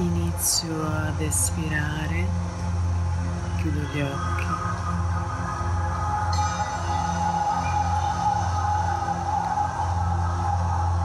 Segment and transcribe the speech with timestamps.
[0.00, 2.26] Inizio ad espirare,
[3.58, 4.46] chiudo gli occhi.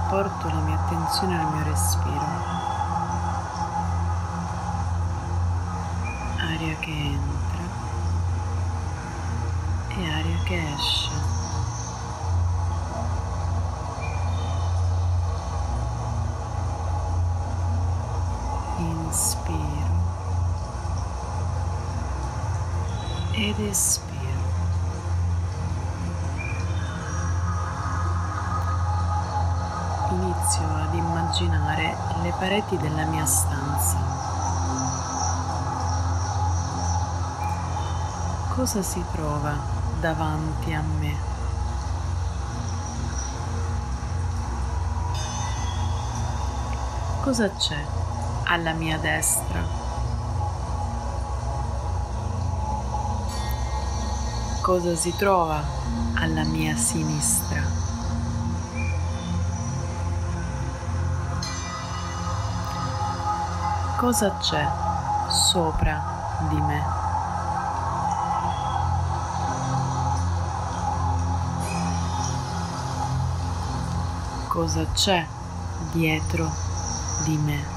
[0.07, 2.25] Porto la mia attenzione al mio respiro.
[6.39, 7.63] Aria che entra
[9.89, 11.34] e aria che esce.
[19.05, 19.85] Inspiro
[23.31, 24.13] ed espiro.
[30.11, 33.97] Inizio ad immaginare le pareti della mia stanza.
[38.55, 39.53] Cosa si trova
[39.99, 41.33] davanti a me?
[47.21, 48.04] Cosa c'è
[48.45, 49.63] alla mia destra.
[54.61, 55.63] Cosa si trova
[56.15, 57.61] alla mia sinistra?
[63.97, 64.67] Cosa c'è
[65.29, 66.83] sopra di me?
[74.47, 75.25] Cosa c'è
[75.91, 76.49] dietro
[77.23, 77.74] di me?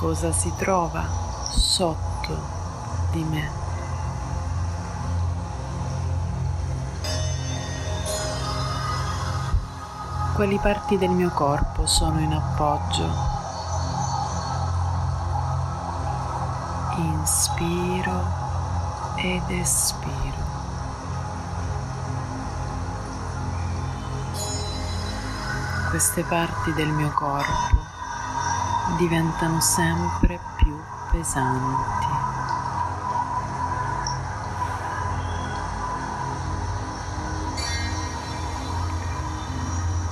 [0.00, 1.06] Cosa si trova
[1.50, 2.34] sotto
[3.10, 3.50] di me.
[10.32, 13.12] Quali parti del mio corpo sono in appoggio?
[16.96, 18.24] Inspiro
[19.16, 20.48] ed espiro.
[25.90, 27.79] Queste parti del mio corpo
[28.96, 30.76] diventano sempre più
[31.10, 32.06] pesanti.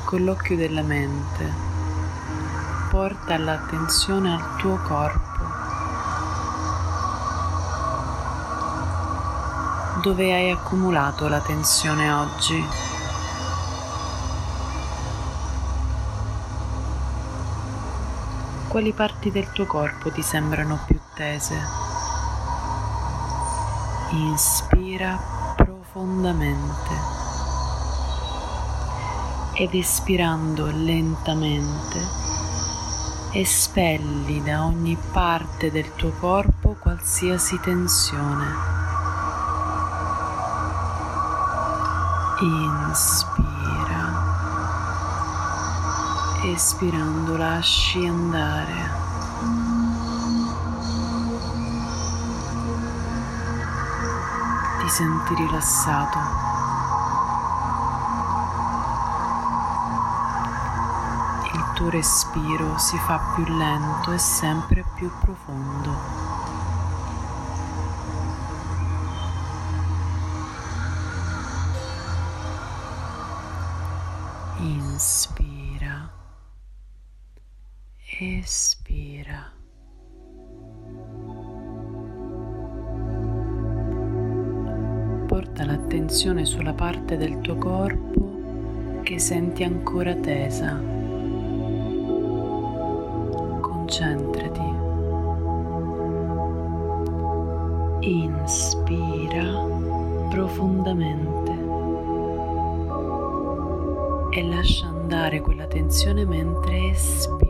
[0.05, 1.53] Con l'occhio della mente
[2.91, 5.27] porta l'attenzione al tuo corpo.
[10.03, 12.98] Dove hai accumulato la tensione oggi?
[18.69, 21.57] Quali parti del tuo corpo ti sembrano più tese.
[24.11, 25.19] Inspira
[25.57, 27.17] profondamente
[29.55, 31.99] ed espirando lentamente
[33.33, 38.47] espelli da ogni parte del tuo corpo qualsiasi tensione.
[42.41, 43.48] Inspira
[46.45, 48.91] espirando lasci andare.
[54.79, 56.19] Ti senti rilassato.
[61.53, 66.27] Il tuo respiro si fa più lento e sempre più profondo.
[74.59, 76.18] Inspira
[78.21, 79.53] espira.
[85.27, 90.81] Porta l'attenzione sulla parte del tuo corpo che senti ancora tesa.
[93.61, 94.77] Concentrati.
[98.01, 99.67] Inspira
[100.31, 101.53] profondamente
[104.31, 107.48] e lascia andare quella tensione mentre espira.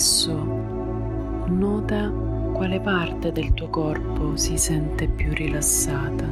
[0.00, 0.32] Adesso
[1.48, 2.10] nota
[2.54, 6.24] quale parte del tuo corpo si sente più rilassata.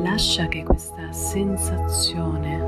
[0.00, 2.62] Lascia che questa sensazione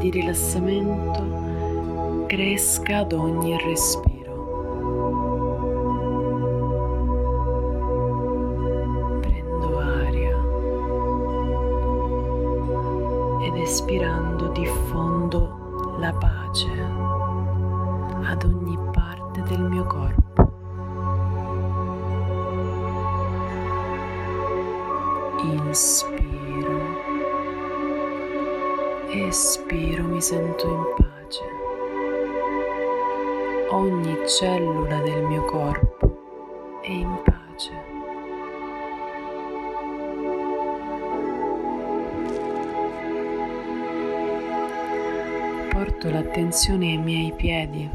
[0.00, 4.11] di rilassamento cresca ad ogni respiro.
[13.42, 16.70] Ed espirando diffondo la pace
[18.22, 18.78] ad ogni
[19.42, 20.20] del mio corpo.
[25.42, 26.80] Inspiro,
[29.08, 31.42] espiro, mi sento in pace.
[33.70, 37.31] Ogni cellula del mio corpo è in pace.
[46.02, 47.88] Porto l'attenzione ai miei piedi.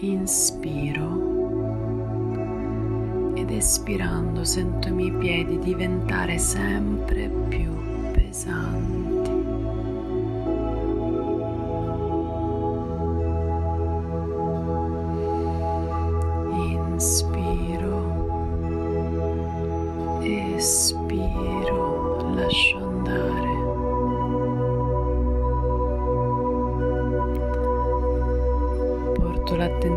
[0.00, 1.34] Inspiro
[3.34, 7.74] ed espirando sento i miei piedi diventare sempre più
[8.12, 9.05] pesanti.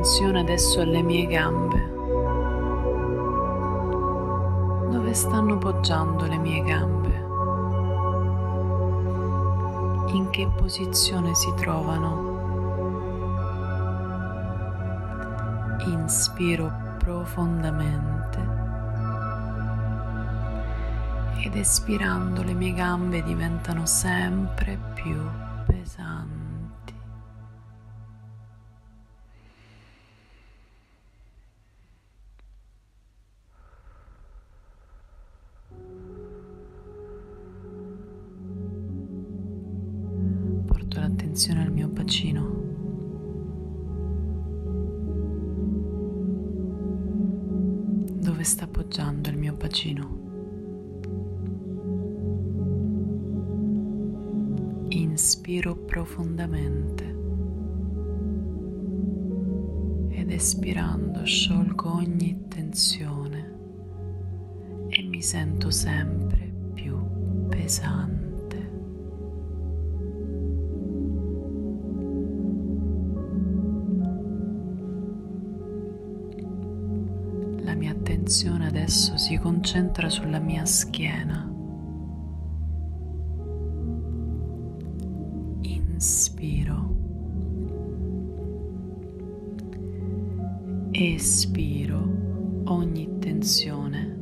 [0.10, 1.88] L'attenzione adesso alle mie gambe.
[4.90, 7.28] Dove stanno poggiando le mie gambe?
[10.14, 12.38] In che posizione si trovano?
[15.86, 18.58] Inspiro profondamente
[21.44, 25.18] ed espirando le mie gambe diventano sempre più
[40.98, 42.68] attenzione al mio bacino.
[48.22, 50.18] Dove sta appoggiando il mio bacino?
[54.90, 57.18] Inspiro profondamente
[60.10, 63.58] ed espirando sciolgo ogni tensione
[64.90, 66.98] e mi sento sempre più
[67.48, 68.19] pesante.
[78.30, 81.52] Attenzione adesso si concentra sulla mia schiena.
[85.62, 86.96] Inspiro.
[90.92, 92.18] Espiro.
[92.66, 94.16] Ogni tensione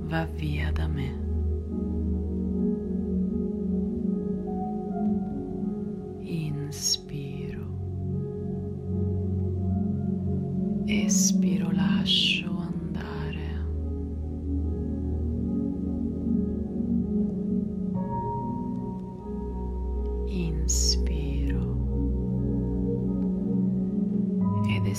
[0.00, 1.23] va via da me.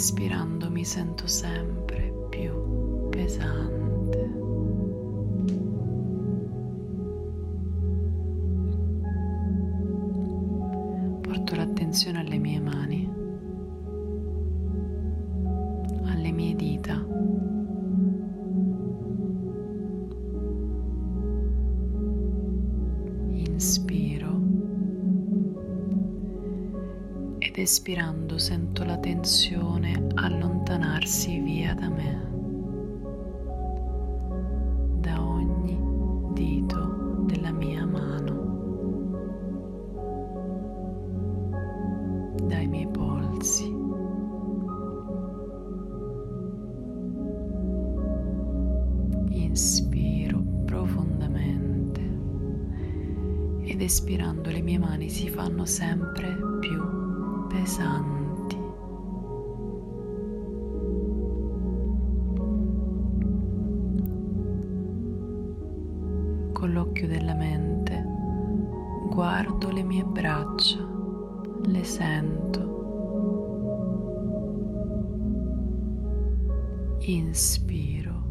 [0.06, 4.30] Espirando mi sento sempre più pesante.
[11.22, 13.12] Porto l'attenzione alle mie mani,
[16.04, 17.04] alle mie dita.
[23.32, 24.45] Inspiro
[27.56, 32.28] ed espirando sento la tensione allontanarsi via da me,
[35.00, 35.80] da ogni
[36.34, 38.34] dito della mia mano,
[42.44, 43.74] dai miei polsi.
[49.30, 52.02] Inspiro profondamente.
[53.62, 56.95] Ed espirando le mie mani si fanno sempre più
[57.56, 58.58] pesanti.
[66.52, 68.04] Con l'occhio della mente
[69.10, 70.86] guardo le mie braccia,
[71.64, 72.64] le sento.
[77.08, 78.24] Inspiro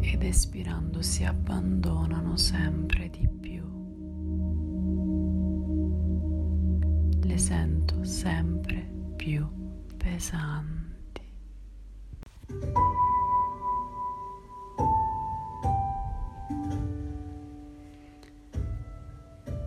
[0.00, 3.35] ed espirando si abbandonano sempre di più.
[7.36, 8.76] Le sento sempre
[9.14, 9.46] più
[9.98, 11.20] pesanti.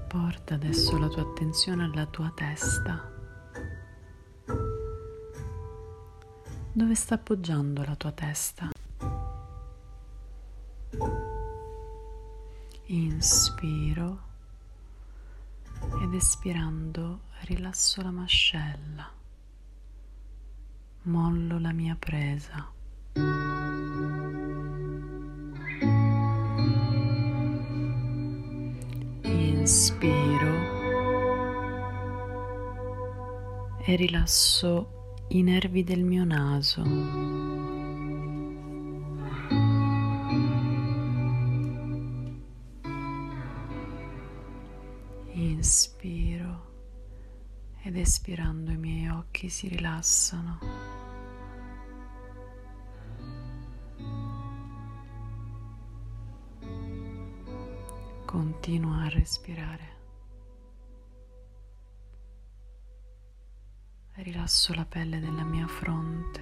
[0.08, 3.08] Porta adesso la tua attenzione alla tua testa.
[6.72, 8.70] Dove sta appoggiando la tua testa?
[12.86, 14.29] Inspiro
[16.10, 19.08] ed espirando rilasso la mascella,
[21.04, 22.68] mollo la mia presa.
[29.22, 30.54] Inspiro
[33.84, 37.69] e rilasso i nervi del mio naso.
[45.60, 46.68] Inspiro
[47.84, 50.58] ed espirando i miei occhi si rilassano.
[58.24, 59.98] Continua a respirare.
[64.22, 66.42] rilasso la pelle della mia fronte.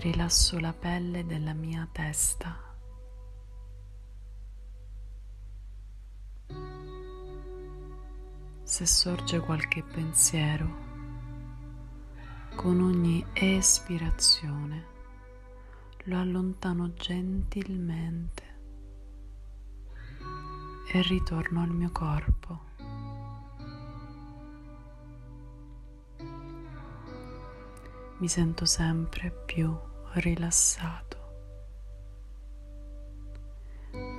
[0.00, 2.69] Rilasso la pelle della mia testa.
[8.80, 10.66] Se sorge qualche pensiero,
[12.54, 14.86] con ogni espirazione
[16.04, 18.42] lo allontano gentilmente
[20.90, 22.60] e ritorno al mio corpo.
[28.16, 29.78] Mi sento sempre più
[30.12, 31.18] rilassato.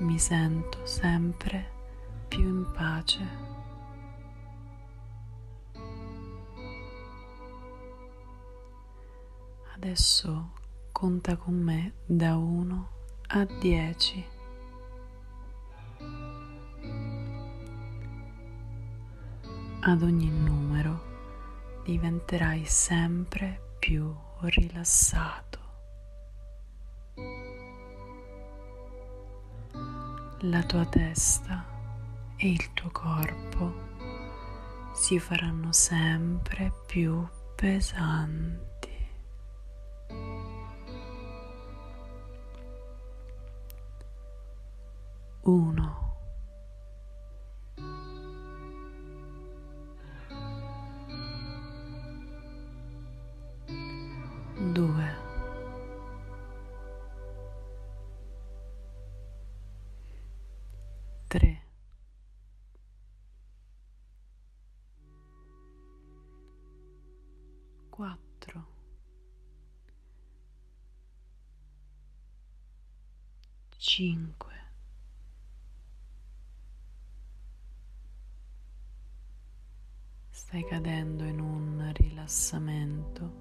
[0.02, 1.68] Mi sento sempre
[2.28, 3.61] più in pace.
[9.84, 10.52] Adesso
[10.92, 12.90] conta con me da 1
[13.30, 14.26] a 10.
[19.84, 25.60] ad ogni numero diventerai sempre più rilassato.
[30.42, 31.66] La tua testa
[32.36, 33.74] e il tuo corpo
[34.94, 38.91] si faranno sempre più pesanti.
[45.44, 46.00] Uno.
[54.74, 55.16] due,
[61.28, 61.62] tre,
[67.90, 68.66] quattro,
[73.78, 74.51] cinque.
[80.52, 83.32] Stai cadendo in un rilassamento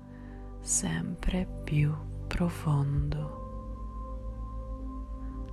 [0.60, 1.92] sempre più
[2.28, 3.38] profondo.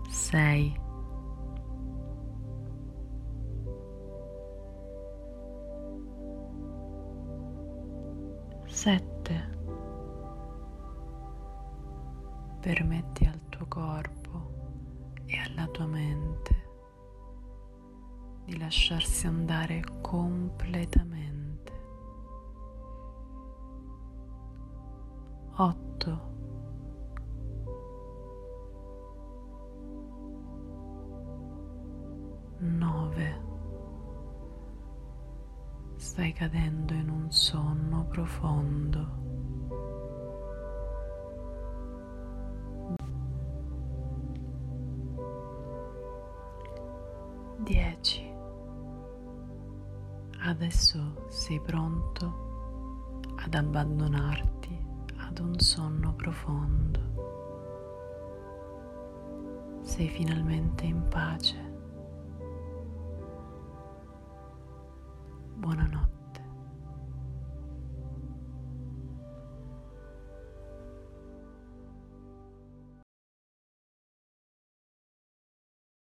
[0.08, 0.80] Sei.
[8.68, 9.58] Sette.
[12.60, 14.52] Permetti al tuo corpo
[15.26, 16.66] e alla tua mente
[18.46, 21.17] di lasciarsi andare completamente.
[25.58, 26.22] Otto,
[32.60, 33.46] nove.
[35.96, 39.26] Stai cadendo in un sonno profondo.
[47.58, 48.36] Dieci.
[50.40, 54.87] Adesso sei pronto ad abbandonarti
[55.38, 57.00] ad un sonno profondo.
[59.84, 61.56] Sei finalmente in pace.
[65.56, 66.17] Buonanotte.